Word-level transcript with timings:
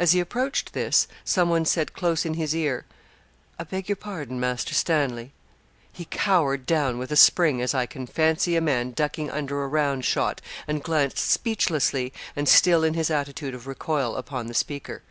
As 0.00 0.10
he 0.10 0.18
approached 0.18 0.72
this, 0.72 1.06
some 1.24 1.48
one 1.48 1.64
said 1.64 1.92
close 1.92 2.26
in 2.26 2.34
his 2.34 2.56
ear, 2.56 2.86
'I 3.56 3.62
beg 3.62 3.88
your 3.88 3.94
pardon, 3.94 4.40
Master 4.40 4.74
Stanley.' 4.74 5.32
He 5.92 6.06
cowered 6.06 6.66
down 6.66 6.98
with 6.98 7.12
a 7.12 7.16
spring, 7.16 7.62
as 7.62 7.72
I 7.72 7.86
can 7.86 8.08
fancy 8.08 8.56
a 8.56 8.60
man 8.60 8.90
ducking 8.90 9.30
under 9.30 9.62
a 9.62 9.68
round 9.68 10.04
shot, 10.04 10.40
and 10.66 10.82
glanced 10.82 11.18
speechlessly, 11.18 12.12
and 12.34 12.48
still 12.48 12.82
in 12.82 12.94
his 12.94 13.12
attitude 13.12 13.54
of 13.54 13.68
recoil, 13.68 14.16
upon 14.16 14.48
the 14.48 14.54
speaker. 14.54 15.02